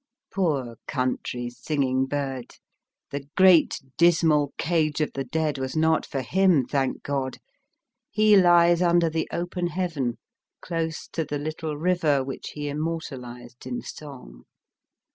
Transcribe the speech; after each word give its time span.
Poor 0.33 0.77
country 0.87 1.47
singing 1.47 2.07
bird, 2.07 2.55
the 3.11 3.23
great 3.37 3.79
Dismal 3.99 4.51
Cage 4.57 4.99
of 4.99 5.13
the 5.13 5.23
Dead 5.25 5.59
was 5.59 5.75
not 5.75 6.07
for 6.07 6.23
him> 6.23 6.65
thank 6.65 7.03
God! 7.03 7.37
He 8.09 8.35
lies 8.35 8.81
under 8.81 9.11
the 9.11 9.29
open 9.31 9.67
Heaven, 9.67 10.17
close 10.59 11.07
to 11.09 11.23
the 11.23 11.37
little 11.37 11.77
river 11.77 12.23
which 12.23 12.53
he 12.55 12.67
immortalised 12.67 13.67
in 13.67 13.83
song. 13.83 14.45